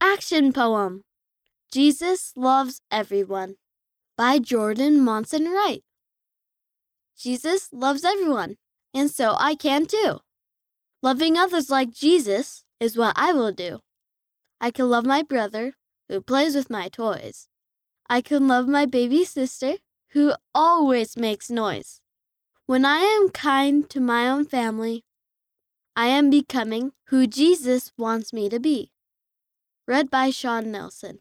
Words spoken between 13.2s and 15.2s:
will do. I can love